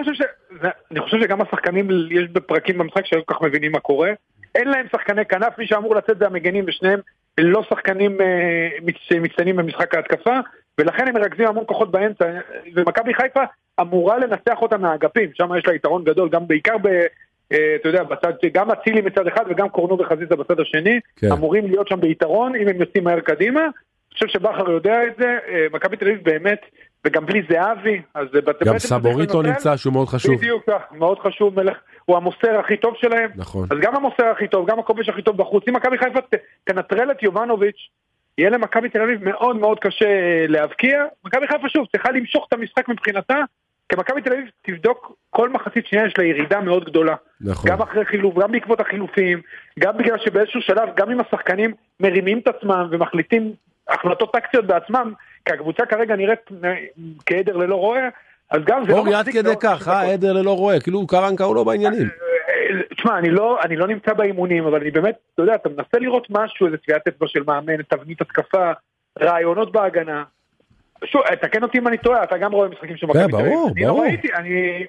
אני 0.90 1.00
חושב 1.00 1.16
שגם 1.22 1.40
השחקנים, 1.40 1.88
יש 2.10 2.28
בפרקים 2.32 2.78
במשחק 2.78 3.06
שלא 3.06 3.20
כל 3.26 3.34
כך 3.34 3.42
מבינים 3.42 3.72
מה 3.72 3.80
קורה. 3.80 4.10
אין 4.54 4.68
להם 4.68 4.86
שחקני 4.92 5.24
כנף, 5.24 5.58
מי 5.58 5.66
שאמור 5.66 5.94
לצאת 5.96 6.18
זה 6.18 6.26
המגנים, 6.26 6.64
ושניהם 6.68 7.00
לא 7.40 7.62
שחקנים 7.70 8.20
אה, 8.20 8.26
מצ- 8.82 9.12
מצטיינים 9.20 9.56
במשחק 9.56 9.94
ההתקפה, 9.94 10.38
ולכן 10.78 11.08
הם 11.08 11.14
מרכזים 11.14 11.46
המון 11.46 11.64
כוחות 11.66 11.90
באמצע, 11.90 12.24
ומכבי 12.74 13.14
חיפה 13.14 13.40
אמורה 13.80 14.18
לנצח 14.18 14.62
אותם 14.62 14.80
מהאגפים, 14.82 15.30
שם 15.34 15.48
יש 15.58 15.66
לה 15.66 15.74
יתרון 15.74 16.04
גדול, 16.04 16.28
גם 16.28 16.46
בעיקר 16.46 16.78
ב... 16.82 16.86
אה, 17.52 17.76
אתה 17.80 17.88
יודע, 17.88 18.02
בצד, 18.02 18.32
גם 18.52 18.70
אצילי 18.70 19.00
מצד 19.00 19.26
אחד 19.26 19.44
וגם 19.48 19.68
קורנו 19.68 19.98
וחזיזה 19.98 20.36
בצד 20.36 20.60
השני, 20.60 21.00
כן. 21.16 21.32
אמורים 21.32 21.66
להיות 21.66 21.88
שם 21.88 22.00
ביתרון 22.00 22.54
אם 22.54 22.68
הם 22.68 22.80
יוצאים 22.80 23.04
מהר 23.04 23.20
קדימה. 23.20 23.60
אני 23.60 24.18
חושב 24.28 24.38
שבכר 24.38 24.70
יודע 24.70 25.06
את 25.06 25.12
זה, 25.18 25.38
אה, 25.48 25.66
מכבי 25.72 25.96
תל 25.96 26.04
אביב 26.04 26.20
באמת, 26.22 26.60
וגם 27.04 27.26
בלי 27.26 27.42
זהבי, 27.50 28.02
אז. 28.14 28.26
גם 28.64 28.78
צריך 28.78 29.34
לא. 29.34 29.42
נמצא, 29.42 29.76
שהוא 29.76 29.92
מאוד 29.92 30.08
חשוב. 30.08 30.36
בדיוק 30.36 30.62
כך, 30.66 30.82
מאוד 30.92 31.18
חשוב, 31.18 31.60
מלך, 31.60 31.76
הוא 32.04 32.16
המוסר 32.16 32.58
הכי 32.58 32.76
טוב 32.76 32.94
שלהם. 32.96 33.30
נכון. 33.36 33.68
אז 33.70 33.78
גם 33.80 33.96
המוסר 33.96 34.26
הכי 34.26 34.48
טוב, 34.48 34.70
גם 34.70 34.78
הכובש 34.78 35.08
הכי 35.08 35.22
טוב 35.22 35.36
בחוץ. 35.36 35.64
אם 35.68 35.76
מכבי 35.76 35.98
חיפה 35.98 36.18
תנטרל 36.64 37.10
את 37.10 37.22
יובנוביץ', 37.22 37.88
יהיה 38.38 38.50
למכבי 38.50 38.88
תל 38.88 39.02
אביב 39.02 39.24
מאוד 39.24 39.56
מאוד 39.56 39.78
קשה 39.80 40.06
אה, 40.06 40.44
להבקיע. 40.48 41.04
מכבי 41.24 41.46
חיפה 41.46 41.68
שוב 41.68 41.86
צריכה 41.92 42.10
למשוך 42.10 42.46
את 42.48 42.52
המשחק 42.52 42.88
מבחינתה, 42.88 43.36
כי 43.88 43.96
מכבי 43.96 44.22
תל 44.22 44.32
אביב 44.32 44.44
תבדוק 44.62 45.16
כל 45.30 45.48
מחצית 45.48 45.86
שנייה 45.86 46.06
יש 46.06 46.14
לה 46.18 46.24
ירידה 46.24 46.60
מאוד 46.60 46.84
גדולה. 46.84 47.14
נכון. 47.40 47.70
גם 47.70 47.82
אחרי 47.82 48.04
חילוף, 48.04 48.34
גם 48.38 48.52
בעקבות 48.52 48.80
החילופים, 48.80 49.40
גם 49.78 49.98
בגלל 49.98 50.18
שבאיזשהו 50.18 50.60
שלב, 50.60 50.88
גם 50.96 51.10
אם 51.10 51.20
השחקנים 51.20 51.74
מרימים 52.00 52.38
את 52.38 52.48
עצמם 52.48 52.88
ומחליטים 52.90 53.52
החלטות 53.88 54.32
טקטיות 54.32 54.66
בעצמם, 54.66 55.12
כי 55.44 55.52
הקבוצה 55.54 55.86
כרגע 55.86 56.16
נראית 56.16 56.40
אה, 56.64 56.74
כעדר 57.26 57.56
ללא 57.56 57.74
רועה, 57.74 58.08
אז 58.50 58.60
גם 58.66 58.82
זה 58.86 58.92
לא 58.92 58.98
אורי, 58.98 59.14
עד 59.14 59.20
מחזיק 59.20 59.34
כדי 59.34 59.54
כך, 59.60 59.88
אה. 59.88 60.12
עדר 60.12 60.32
ללא 60.32 60.56
רועה, 60.56 60.80
כאילו 60.80 61.06
קרנקה 61.06 61.44
הוא 61.44 61.54
לא 61.54 61.64
בעניינים. 61.64 62.08
תשמע, 63.06 63.18
אני 63.18 63.30
לא, 63.30 63.58
אני 63.64 63.76
לא 63.76 63.86
נמצא 63.86 64.12
באימונים, 64.12 64.66
אבל 64.66 64.80
אני 64.80 64.90
באמת, 64.90 65.18
אתה 65.34 65.42
יודע, 65.42 65.54
אתה 65.54 65.68
מנסה 65.68 65.98
לראות 66.00 66.26
משהו, 66.30 66.66
איזה 66.66 66.76
טביעת 66.76 67.08
אצבע 67.08 67.26
של 67.28 67.42
מאמן, 67.46 67.82
תבנית 67.82 68.20
התקפה, 68.20 68.72
רעיונות 69.20 69.72
בהגנה. 69.72 70.24
שוב, 71.04 71.22
תקן 71.34 71.62
אותי 71.62 71.78
אם 71.78 71.88
אני 71.88 71.98
טועה, 71.98 72.24
אתה 72.24 72.38
גם 72.38 72.52
רואה 72.52 72.68
משחקים 72.68 72.96
של 72.96 73.06
מכבי 73.06 73.22
כן, 73.22 73.30
תל 73.30 73.36
אביב. 73.36 73.48
ברור, 73.48 73.70
אני 73.72 73.82
לא 73.82 73.88
ברור. 73.88 74.02
ראיתי, 74.02 74.28
אני... 74.34 74.84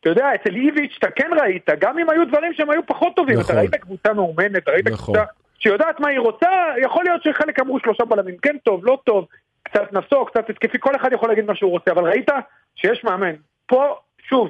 אתה 0.00 0.08
יודע, 0.08 0.34
אצל 0.34 0.54
איביץ' 0.54 0.96
אתה 0.98 1.10
כן 1.10 1.30
ראית, 1.40 1.68
גם 1.80 1.98
אם 1.98 2.10
היו 2.10 2.28
דברים 2.28 2.52
שהם 2.54 2.70
היו 2.70 2.86
פחות 2.86 3.16
טובים, 3.16 3.38
נכון. 3.38 3.54
אתה 3.54 3.60
ראית 3.60 3.74
קבוצה 3.74 4.12
מאומנת, 4.12 4.56
אתה 4.56 4.70
ראית 4.70 4.86
נכון. 4.88 5.14
קבוצה 5.14 5.32
שיודעת 5.58 6.00
מה 6.00 6.08
היא 6.08 6.18
רוצה, 6.18 6.48
יכול 6.82 7.04
להיות 7.04 7.22
שחלק 7.22 7.60
אמרו 7.60 7.78
שלושה 7.80 8.04
בלמים, 8.04 8.36
כן 8.42 8.56
טוב, 8.64 8.86
לא 8.86 8.98
טוב, 9.04 9.26
קצת 9.62 9.92
נסוג, 9.92 10.28
קצת 10.30 10.50
התקפי, 10.50 10.78
כל 10.80 10.96
אחד 10.96 11.12
יכול 11.12 11.28
להגיד 11.28 11.44
מה 11.44 11.54
שהוא 11.54 11.70
רוצה, 11.70 11.90
אבל 11.90 12.04
ראית 12.04 12.30
שיש 12.76 13.04
מאמן. 13.04 13.34
פה, 13.66 13.94
שוב, 14.28 14.48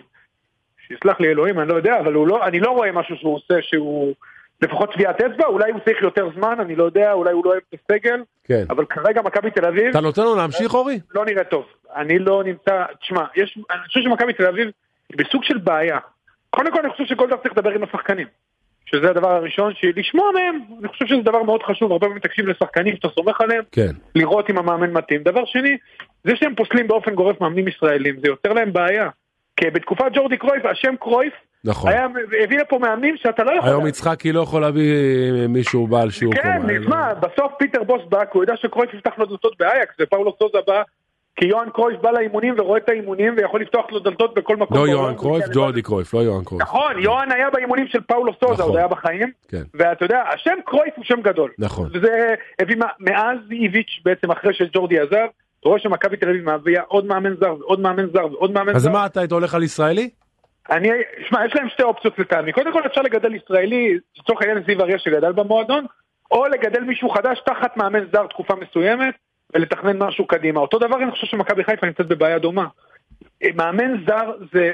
שיסלח 0.88 1.20
לי 1.20 1.28
אלוהים, 1.28 1.60
אני 1.60 1.68
לא 1.68 1.74
יודע, 1.74 2.00
אבל 2.00 2.12
לא, 2.12 2.46
אני 2.46 2.60
לא 2.60 2.70
רואה 2.70 2.92
משהו 2.92 3.16
שהוא 3.16 3.34
עושה 3.34 3.54
שהוא 3.62 4.14
לפחות 4.62 4.92
טביעת 4.92 5.20
אצבע, 5.20 5.46
אולי 5.46 5.70
הוא 5.70 5.80
צריך 5.84 6.02
יותר 6.02 6.28
זמן, 6.36 6.56
אני 6.60 6.76
לא 6.76 6.84
יודע, 6.84 7.12
אולי 7.12 7.32
הוא 7.32 7.44
לא 7.44 7.50
אוהב 7.50 7.62
את 7.68 7.80
הסגל, 7.80 8.22
כן. 8.44 8.64
אבל 8.70 8.84
כרגע 8.84 9.22
מכבי 9.22 9.50
תל 9.50 9.64
אביב 9.64 9.86
אתה 9.86 10.00
נותן 10.00 10.22
לו 10.22 10.36
להמשיך, 10.36 10.74
אורי? 10.74 11.00
לא 11.14 11.24
נראה 11.24 11.44
טוב. 11.44 11.64
אני 11.96 12.18
לא 12.18 12.44
נמצא, 12.44 12.84
תשמע, 13.00 13.24
יש, 13.36 13.58
אני 13.70 13.80
חושב 13.86 14.00
שמכבי 14.00 14.32
תל 14.32 14.46
אביב 14.46 14.68
היא 15.08 15.18
בסוג 15.18 15.44
של 15.44 15.58
בעיה. 15.58 15.98
קודם 16.50 16.72
כל 16.72 16.80
אני 16.80 16.90
חושב 16.90 17.04
שגולדהר 17.04 17.38
צריך 17.38 17.52
לדבר 17.58 17.70
עם 17.70 17.82
השחקנים. 17.82 18.26
שזה 18.86 19.10
הדבר 19.10 19.30
הראשון, 19.30 19.72
לשמוע 19.96 20.30
מהם, 20.34 20.60
אני 20.80 20.88
חושב 20.88 21.06
שזה 21.06 21.22
דבר 21.22 21.42
מאוד 21.42 21.62
חשוב, 21.62 21.92
הרבה 21.92 22.06
פעמים 22.06 22.20
תקשיב 22.20 22.46
לשחקנים 22.46 22.96
שאתה 22.96 23.08
סומך 23.08 23.40
עליהם, 23.40 23.62
כן. 23.72 23.90
לראות 24.14 24.50
אם 24.50 24.58
המאמן 24.58 24.92
מתאים. 24.92 25.22
דבר 25.22 25.44
שני, 25.44 25.76
זה 26.24 26.36
שהם 26.36 26.54
פוסלים 26.54 26.88
באופן 26.88 27.14
גורף 27.14 27.40
מאמנים 27.40 27.68
ישראלים, 27.68 28.20
זה 28.20 28.28
יוצר 28.28 28.52
להם 28.52 28.72
בעיה. 28.72 29.08
כי 29.58 29.70
בתקופת 29.70 30.04
ג'ורדי 30.14 30.36
קרויף, 30.36 30.64
השם 30.64 30.94
קרויף, 31.00 31.32
נכון. 31.64 31.90
היה, 31.90 32.06
הביא 32.44 32.58
לפה 32.58 32.78
מאמנים 32.78 33.16
שאתה 33.16 33.44
לא 33.44 33.50
יכול... 33.50 33.68
היום 33.68 33.86
יצחקי 33.86 34.32
לא 34.32 34.40
יכול 34.40 34.60
להביא 34.60 34.92
מישהו 35.48 35.86
בעל 35.86 36.10
שיעור 36.10 36.34
כן, 36.34 36.60
קומה. 36.60 36.72
נשמע, 36.72 37.14
בסוף 37.14 37.52
פיטר 37.58 37.82
בוס 37.82 38.02
בא, 38.08 38.24
כי 38.24 38.30
הוא 38.32 38.42
יודע 38.42 38.56
שקרויף 38.56 38.94
יפתח 38.94 39.10
לו 39.18 39.26
דלתות 39.26 39.58
באייקס, 39.58 39.94
ופאולו 40.00 40.36
סוזה 40.38 40.58
בא, 40.66 40.82
כי 41.36 41.46
יוהאן 41.46 41.70
קרויף 41.70 42.00
בא 42.00 42.10
לאימונים 42.10 42.54
ורואה 42.58 42.78
את 42.78 42.88
האימונים 42.88 43.34
ויכול 43.36 43.60
לפתוח 43.60 43.86
לו 43.90 43.98
דלתות 43.98 44.34
בכל 44.34 44.56
מקום. 44.56 44.76
לא. 44.76 44.88
יוהאן 44.88 45.14
קרויף, 45.14 45.44
כן, 45.44 45.52
ג'ורדי 45.52 45.82
קרויף, 45.82 46.14
לא 46.14 46.18
יוהאן 46.18 46.44
קרויף. 46.44 46.62
נכון, 46.62 47.02
יוהאן 47.02 47.32
היה 47.32 47.50
באימונים 47.50 47.86
של 47.86 48.00
פאולו 48.00 48.32
סוזה, 48.32 48.52
נכון. 48.52 48.66
עוד 48.66 48.76
היה 48.76 48.88
בחיים, 48.88 49.30
כן. 49.48 49.62
ואתה 49.74 50.04
יודע, 50.04 50.22
השם 50.34 50.58
קרויף 50.64 50.94
הוא 50.96 51.04
שם 51.04 51.20
גדול. 51.22 51.50
נכון. 51.58 51.90
וזה 51.92 52.34
הביא, 52.58 52.76
מאז 53.00 53.38
איביץ' 53.50 54.00
בעצם 54.04 54.30
אחרי 54.30 54.54
שג'ורדי 54.54 54.98
עזב, 54.98 55.26
אתה 55.60 55.68
רואה 55.68 55.80
שמכבי 55.80 56.16
תל 56.16 56.28
אביב 56.28 56.50
מביאה 56.50 56.82
עוד 56.82 57.06
מאמן 57.06 57.34
זר 57.40 57.54
ועוד 57.60 57.80
מאמן 57.80 58.06
זר 58.12 58.26
ועוד 58.32 58.50
מאמן 58.50 58.76
אז 58.76 58.82
זר. 58.82 58.90
מה 58.90 59.06
אתה 59.06 59.20
היית 59.20 59.32
הולך 59.32 59.54
על 59.54 59.62
ישראלי? 59.62 60.10
אני, 60.70 60.88
שמע, 61.28 61.46
יש 61.46 61.54
להם 61.54 61.68
שתי 61.68 61.82
אופציות 61.82 62.18
לטעמי. 62.18 62.52
קודם 62.52 62.72
כל 62.72 62.82
אפשר 62.86 63.00
לגדל 63.00 63.34
ישראלי, 63.34 63.98
לצורך 64.18 64.42
העניין 64.42 64.64
זיו 64.66 64.80
אריה 64.80 64.98
שגדל 64.98 65.32
במועדון, 65.32 65.86
או 66.30 66.46
לגדל 66.46 66.80
מישהו 66.80 67.10
חדש 67.10 67.40
תחת 67.46 67.76
מאמן 67.76 68.04
זר 68.12 68.26
תקופה 68.26 68.54
מסוימת, 68.54 69.14
ולתכנן 69.54 69.98
משהו 69.98 70.26
קדימה. 70.26 70.60
אותו 70.60 70.78
דבר 70.78 70.96
אני 70.96 71.10
חושב 71.10 71.26
שמכבי 71.26 71.64
חיפה 71.64 71.86
נמצאת 71.86 72.06
בבעיה 72.06 72.38
דומה. 72.38 72.66
מאמן 73.54 74.04
זר 74.06 74.32
זה, 74.52 74.70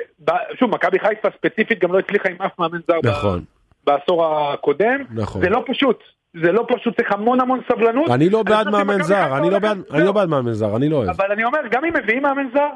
שוב, 0.54 0.70
מכבי 0.70 0.98
חיפה 0.98 1.28
ספציפית 1.38 1.78
גם 1.78 1.92
לא 1.92 1.98
הצליחה 1.98 2.28
עם 2.28 2.42
אף 2.42 2.58
מאמן 2.58 2.78
זר 2.88 2.98
נכון. 3.04 3.44
בעשור 3.84 4.26
הקודם. 4.26 5.04
נכון. 5.10 5.42
זה 5.42 5.48
לא 5.48 5.64
פשוט. 5.66 6.02
זה 6.42 6.52
לא 6.52 6.66
פשוט, 6.68 6.96
צריך 6.96 7.12
המון 7.12 7.40
המון 7.40 7.60
סבלנות. 7.72 8.10
אני 8.10 8.30
לא 8.30 8.42
בעד 8.42 8.68
מאמן 8.68 9.02
זר, 9.02 9.36
אני 9.36 9.50
לא 9.50 9.58
בעד- 9.58 9.78
אני 9.92 10.04
לא 10.04 10.12
בעד 10.12 10.28
מאמן 10.28 10.52
זר, 10.52 10.76
אני 10.76 10.88
לא 10.88 10.96
אוהב. 10.96 11.08
אבל 11.10 11.32
אני 11.32 11.44
אומר, 11.44 11.58
גם 11.70 11.84
אם 11.84 11.92
מביאים 12.02 12.22
מאמן 12.22 12.46
זר, 12.54 12.68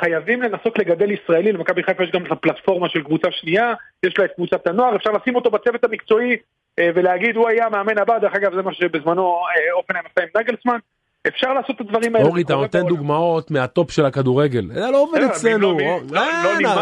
חייבים 0.00 0.42
לנסות 0.42 0.78
לגדל 0.78 1.10
ישראלי, 1.10 1.52
למכבי 1.52 1.82
חיפה 1.82 2.02
יש 2.04 2.10
גם 2.14 2.26
את 2.26 2.32
הפלטפורמה 2.32 2.88
של 2.88 3.02
קבוצה 3.02 3.28
שנייה, 3.30 3.72
יש 4.06 4.14
לה 4.18 4.24
את 4.24 4.30
קבוצת 4.36 4.66
הנוער, 4.66 4.96
אפשר 4.96 5.10
לשים 5.10 5.36
אותו 5.36 5.50
בצוות 5.50 5.84
המקצועי 5.84 6.36
אה, 6.78 6.88
ולהגיד 6.94 7.36
הוא 7.36 7.48
היה 7.48 7.66
המאמן 7.66 7.98
הבא, 7.98 8.18
דרך 8.18 8.34
אגב 8.34 8.54
זה 8.54 8.62
מה 8.62 8.74
שבזמנו 8.74 9.22
אה, 9.22 9.72
אופנהיים 9.72 10.06
עשה 10.12 10.26
עם 10.34 10.42
נגלסמן, 10.42 10.78
אפשר 11.28 11.52
לעשות 11.54 11.76
את 11.76 11.80
הדברים 11.80 12.16
האלה. 12.16 12.26
אורי, 12.28 12.42
אתה 12.42 12.54
נותן 12.54 12.86
דוגמאות 12.86 13.50
מהטופ 13.50 13.90
של 13.90 14.04
הכדורגל. 14.04 14.66
זה 14.74 14.90
לא 14.90 14.98
עובד 15.02 15.22
אצלנו. 15.22 15.78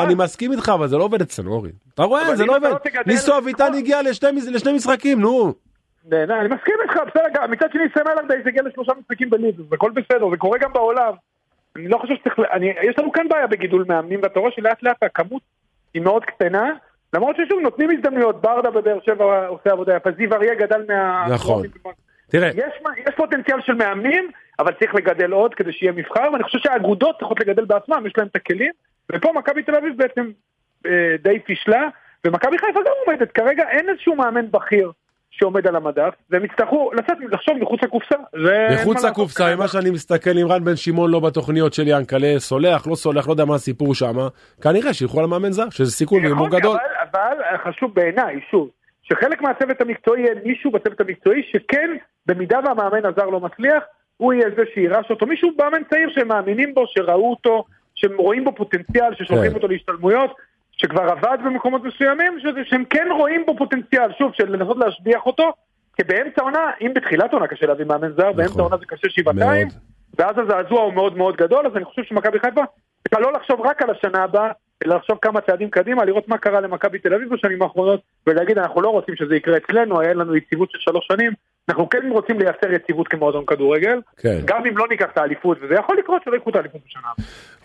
אני 0.04 0.14
מסכים 0.14 0.52
איתך, 0.52 0.68
אבל 0.74 0.86
זה 0.88 0.96
לא 0.96 1.04
עובד 1.04 1.20
אצלנו, 1.20 1.52
אורי. 1.52 1.70
אתה 1.94 2.02
רואה, 2.02 2.36
זה 2.36 2.44
לא 2.46 2.56
עובד. 2.56 2.70
ניסו 3.06 3.38
אביטן 3.38 3.74
הגיע 3.74 4.02
לשני 4.52 4.72
משחקים, 4.72 5.20
נו. 5.20 5.52
אני 6.12 6.48
מסכים 6.54 6.74
איתך, 6.82 6.94
בסדר, 7.06 7.46
מצד 7.46 7.72
שני 7.72 7.84
סם 7.94 8.08
אלרדייס 8.08 8.46
הגיע 8.46 8.62
לשלושה 8.62 8.92
משחקים 9.00 9.30
בליגה, 9.30 9.62
הכל 9.72 9.90
בסדר, 9.90 10.30
זה 10.30 10.36
קורה 10.36 10.58
גם 10.58 10.72
בעולם. 10.72 11.12
אני 11.76 11.88
לא 11.88 11.98
חושב 11.98 12.14
שצריך, 12.14 12.38
אני, 12.52 12.72
יש 12.82 12.98
לנו 12.98 13.12
כאן 13.12 13.28
בעיה 13.28 13.46
בגידול 13.46 13.84
מאמנים, 13.88 14.20
ואתה 14.22 14.40
רואה 14.40 14.52
שלאט 14.52 14.82
לאט 14.82 15.02
הכמות 15.02 15.42
היא 15.94 16.02
מאוד 16.02 16.24
קטנה, 16.24 16.70
למרות 17.14 17.36
ששוב 17.36 17.60
נותנים 17.60 17.90
הזדמנויות, 17.90 18.40
ברדה 18.40 18.70
בבאר 18.70 18.98
שבע 19.06 19.46
עושה 19.46 19.70
עבודה 19.70 19.96
יפה, 19.96 20.10
זיו 20.16 20.34
אריה 20.34 20.54
גדל 20.54 20.84
מה... 20.88 21.26
נכון. 21.30 21.62
תראה. 22.30 22.48
יש, 22.48 22.82
יש 23.08 23.14
פוטנציאל 23.16 23.60
של 23.60 23.74
מאמנים, 23.74 24.30
אבל 24.58 24.72
צריך 24.72 24.94
לגדל 24.94 25.32
עוד 25.32 25.54
כדי 25.54 25.72
שיהיה 25.72 25.92
מבחר, 25.92 26.28
ואני 26.32 26.44
חושב 26.44 26.58
שהאגודות 26.58 27.18
צריכות 27.18 27.40
לגדל 27.40 27.64
בעצמם, 27.64 28.06
יש 28.06 28.12
להם 28.18 28.26
את 28.26 28.36
הכלים, 28.36 28.72
ופה 29.12 29.32
מכבי 29.32 29.62
תל 29.62 29.74
אביב 29.74 29.96
בעצם 29.96 30.30
אה, 30.86 31.16
די 31.22 31.38
פישלה, 31.38 31.88
ומכבי 32.26 32.58
חיפה 32.58 32.80
גם 32.80 32.92
עומדת, 33.06 33.32
כרגע 33.32 33.68
אין 33.68 33.88
איזשהו 33.88 34.16
מאמן 34.16 34.50
בכיר 34.50 34.92
שעומד 35.30 35.66
על 35.66 35.76
המדף, 35.76 36.14
והם 36.30 36.44
יצטרכו 36.44 36.90
לצאת, 36.92 37.16
לחשוב 37.32 37.54
מחוץ 37.58 37.82
לקופסה. 37.82 38.14
מחוץ 38.74 39.04
לקופסה, 39.04 39.56
ממה 39.56 39.68
שאני 39.68 39.90
מסתכל 39.90 40.38
עם 40.38 40.46
רן 40.46 40.64
בן 40.64 40.76
שמעון 40.76 41.10
לא 41.10 41.20
בתוכניות 41.20 41.72
של 41.72 41.88
ינקלה, 41.88 42.34
סולח, 42.38 42.86
לא 42.86 42.94
סולח, 42.94 43.26
לא 43.26 43.32
יודע 43.32 43.44
מה 43.44 43.54
הסיפור 43.54 43.94
שם, 43.94 44.16
כנראה 44.62 44.94
שילכו 44.94 45.18
על 45.18 45.24
המאמן 45.24 45.52
זר, 45.52 45.70
שזה 45.70 45.92
סיכון 45.92 46.24
והימור 46.24 46.48
גדול. 46.48 46.76
אבל, 47.12 47.20
אבל 47.22 47.72
חשוב 47.72 47.94
בעיניי, 47.94 48.40
שוב, 48.50 48.68
שחלק 49.02 49.42
מהצוות 49.42 49.80
המקצועי 49.80 50.22
יהיה 50.22 50.34
מישהו 50.44 50.70
בצוות 50.70 51.00
המקצועי 51.00 51.42
שכן, 51.52 51.90
במידה 52.26 52.58
והמאמן 52.64 53.06
הזר 53.06 53.26
לא 53.26 53.40
מצליח, 53.40 53.82
הוא 54.16 54.32
יהיה 54.32 54.46
זה 54.56 54.62
שירש 54.74 55.10
אותו, 55.10 55.26
מישהו 55.26 55.50
מאמן 55.58 55.82
צעיר 55.90 56.10
שהם 56.14 56.28
מאמינים 56.28 56.74
בו, 56.74 56.84
שראו 56.86 57.30
אותו, 57.30 57.64
שהם 57.94 58.16
רואים 58.16 58.44
בו 58.44 58.52
פוטנציאל, 58.56 59.14
ששולחים 59.14 59.50
כן. 59.50 59.54
אותו 59.54 59.68
להשתלמויות, 59.68 60.30
שכבר 60.78 61.02
עבד 61.02 61.38
במקומות 61.44 61.82
מסוימים, 61.84 62.38
שהם 62.64 62.84
כן 62.84 63.08
רואים 63.10 63.46
בו 63.46 63.56
פוטנציאל, 63.56 64.12
שוב, 64.18 64.32
של 64.34 64.52
לנסות 64.52 64.76
להשביח 64.76 65.26
אותו, 65.26 65.52
כי 65.96 66.04
באמצע 66.04 66.42
עונה, 66.42 66.70
אם 66.80 66.92
בתחילת 66.94 67.32
עונה 67.32 67.46
קשה 67.46 67.66
להביא 67.66 67.84
מאמן 67.84 68.12
זר, 68.12 68.22
נכון. 68.22 68.36
באמצע 68.36 68.62
עונה 68.62 68.76
זה 68.76 68.86
קשה 68.86 69.08
שבעתיים, 69.10 69.68
ואז 70.18 70.36
הזעזוע 70.38 70.82
הוא 70.82 70.94
מאוד 70.94 71.16
מאוד 71.16 71.36
גדול, 71.36 71.66
אז 71.66 71.76
אני 71.76 71.84
חושב 71.84 72.02
שמכבי 72.02 72.38
חיפה, 72.38 72.62
צריכה 73.08 73.20
לא 73.20 73.32
לחשוב 73.32 73.60
רק 73.60 73.82
על 73.82 73.90
השנה 73.90 74.24
הבאה, 74.24 74.50
אלא 74.84 74.96
לחשוב 74.96 75.18
כמה 75.22 75.40
צעדים 75.40 75.70
קדימה, 75.70 76.04
לראות 76.04 76.28
מה 76.28 76.38
קרה 76.38 76.60
למכבי 76.60 76.98
תל 76.98 77.14
אביב 77.14 77.34
בשנים 77.34 77.62
האחרונות, 77.62 78.00
ולהגיד 78.26 78.58
אנחנו 78.58 78.80
לא 78.80 78.88
רוצים 78.88 79.16
שזה 79.16 79.36
יקרה 79.36 79.56
אצלנו, 79.56 80.00
היה 80.00 80.14
לנו 80.14 80.36
יציבות 80.36 80.70
של 80.70 80.78
שלוש 80.80 81.06
שנים, 81.12 81.32
אנחנו 81.68 81.88
כן 81.88 82.10
רוצים 82.10 82.38
לייצר 82.38 82.72
יציבות 82.72 83.08
כמועדון 83.08 83.44
כדורגל, 83.46 84.00
כן. 84.16 84.38
גם 84.44 84.66
אם 84.66 84.78
לא 84.78 84.86
ניקח 84.90 85.06
את 85.12 85.18
האליפות, 85.18 85.58
וזה 85.62 85.74
יכול 85.74 85.96
לקרות 85.98 86.22
שלא 86.24 86.36
יקחו 86.36 86.50
את 86.50 86.56
האליפות 86.56 86.80
בשנה. 86.86 87.08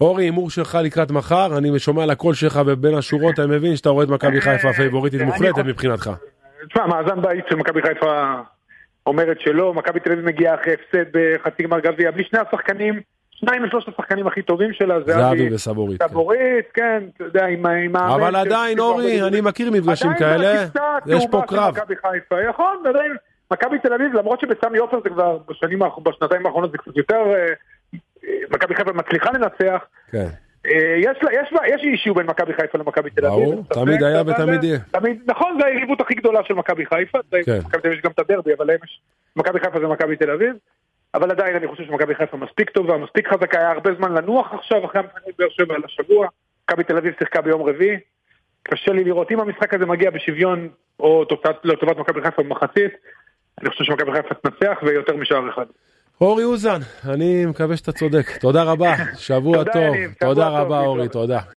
אורי, 0.02 0.24
הימור 0.24 0.50
שלך 0.50 0.78
לקראת 0.84 1.12
מחר, 1.12 1.58
אני 1.58 1.80
שומע 1.80 2.06
לקול 2.06 2.34
שלך 2.34 2.62
ובין 2.66 2.94
השורות, 2.94 3.40
אני 3.40 3.48
מבין 3.48 3.76
שאתה 3.76 3.90
רואה 3.90 4.04
את 4.04 4.10
מכבי 4.10 4.42
חיפה 4.42 4.70
הפייבוריטית 4.70 5.22
מוחלטת 5.22 5.66
מבחינתך. 5.66 6.12
תשמע, 6.70 6.86
מאזן 6.88 7.22
בית 7.22 7.46
של 7.50 7.56
מכבי 7.56 7.82
חיפה 7.82 8.34
אומרת 9.06 9.40
שלא, 9.40 9.74
מכבי 9.74 10.00
תל 10.00 10.12
אביב 10.12 10.26
מגיעה 10.26 10.56
אחרי 10.56 10.74
הפסד 10.74 11.06
בחצי 11.12 11.64
גמר 11.64 11.80
גביע, 11.80 12.12
בלי 12.12 12.24
שני 12.24 12.40
השחקנים 12.40 13.00
שניים 13.32 13.64
משלושת 13.64 13.88
השחקנים 13.88 14.28
הכי 14.28 14.42
טובים 14.42 14.74
שלה, 14.74 15.00
זה 15.06 15.14
זהבי 15.14 15.54
וסבורית. 15.54 16.02
כן. 16.02 16.10
סבורית, 16.10 16.66
כן, 16.74 17.04
אתה 17.16 17.24
יודע, 17.24 17.46
עם 17.46 17.96
ה... 17.96 18.16
אבל 18.16 18.36
עדיין, 18.36 18.80
אורי, 18.80 19.28
אני 19.28 19.42
מכיר 19.42 19.72
מפגשים 19.72 20.12
כאלה, 20.20 20.66
יש 21.06 21.28
פה 21.32 21.42
קרב. 21.48 21.76
עדיין, 22.86 23.16
מכבי 23.54 23.80
תל 23.80 23.94
אביב, 23.94 24.14
למרות 24.14 24.40
שבסמי 24.40 24.78
עופר 24.78 25.00
זה 25.04 25.10
כבר 25.10 25.38
בשנים, 25.50 25.80
בשנתיים 26.04 26.46
האחרונות 26.46 26.72
זה 26.72 26.78
קצת 26.78 26.98
יותר, 26.98 27.34
אה, 27.36 27.54
מכבי 28.52 28.76
חיפה 28.76 28.94
מצליחה 28.94 29.32
לנצח. 29.32 29.84
כן. 30.12 30.28
אה, 30.66 30.96
יש, 30.98 31.18
יש, 31.32 31.54
יש 31.68 31.82
אישיו 31.84 32.14
בין 32.14 32.26
מכבי 32.26 32.54
חיפה 32.54 32.78
למכבי 32.78 33.10
תל 33.10 33.26
אביב. 33.26 33.44
ברור, 33.44 33.64
תמיד 33.70 34.04
היה 34.04 34.22
ותמיד 34.22 34.64
יהיה. 34.64 34.80
נכון, 35.26 35.58
זה 35.60 35.68
היריבות 35.68 36.02
הכי 36.02 36.14
גדולה 36.14 36.40
של 36.44 36.54
מכבי 36.54 36.86
חיפה. 36.86 37.20
כן. 37.46 37.60
מכבי 37.66 37.82
תל 37.82 37.88
אביב 37.88 38.00
יש 38.00 38.02
גם 38.04 38.12
את 38.12 38.20
הדרבי, 38.20 38.54
אבל 38.58 38.68
מכבי 39.36 39.60
חיפה 39.60 39.80
זה 39.80 39.88
מכבי 39.88 40.16
תל 40.16 40.32
אביב. 40.32 40.56
אבל 41.14 41.32
עדיין 41.32 41.56
אני 41.56 41.68
חושב 41.68 41.84
שמכבי 41.84 42.16
חיפה 42.16 42.38
מספיק 42.38 42.70
טובה, 42.70 42.98
מספיק 42.98 43.28
חזקה, 43.28 43.60
היה 43.60 43.72
הרבה 43.72 43.94
זמן 43.98 44.14
לנוח 44.14 44.54
עכשיו 44.54 44.86
אחרי 44.86 45.02
המשחק 45.02 45.40
באר 45.40 45.50
שבע 45.50 45.76
על 45.76 45.82
השבוע. 45.86 46.28
מכבי 46.64 46.84
תל 46.84 46.98
אביב 46.98 47.14
שיחקה 47.20 47.42
ביום 47.42 47.62
רביעי. 47.62 47.98
קשה 48.64 48.92
לי 48.92 49.04
לראות 49.04 49.32
אם 49.32 49.40
המשחק 49.40 49.74
הזה 49.74 49.86
מגיע 49.86 50.10
בשוויון 50.10 50.70
או 51.00 51.26
לטובת 51.64 51.98
מכבי 51.98 52.22
חיפה 52.22 52.44
במחצית. 52.44 52.94
אני 53.62 53.70
חושב 53.70 53.84
שמכבי 53.84 54.12
חיפה 54.12 54.34
תנצח 54.36 54.78
ויותר 54.84 55.16
משער 55.16 55.50
אחד. 55.50 55.66
אורי 56.22 56.44
אוזן, 56.44 56.80
אני 57.10 57.46
מקווה 57.46 57.78
שאתה 57.78 57.92
צודק. 57.92 58.38
תודה 58.40 58.64
רבה, 58.64 58.96
שבוע 59.18 59.64
טוב. 59.64 59.96
תודה 60.20 60.48
רבה 60.48 60.80
אורי, 60.80 61.10
תודה. 61.10 61.40